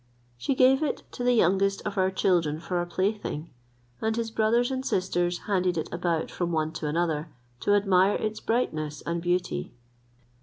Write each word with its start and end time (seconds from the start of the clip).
She 0.35 0.55
gave 0.55 0.81
it 0.81 1.03
to 1.11 1.23
the 1.23 1.33
youngest 1.35 1.83
of 1.85 1.95
our 1.95 2.09
children 2.09 2.59
for 2.59 2.81
a 2.81 2.87
plaything, 2.87 3.51
and 4.01 4.15
his 4.15 4.31
brothers 4.31 4.71
and 4.71 4.83
sisters 4.83 5.41
handed 5.45 5.77
it 5.77 5.89
about 5.93 6.31
from 6.31 6.51
one 6.51 6.71
to 6.71 6.87
another, 6.87 7.29
to 7.59 7.75
admire 7.75 8.15
its 8.15 8.39
brightness 8.39 9.01
and 9.01 9.21
beauty. 9.21 9.75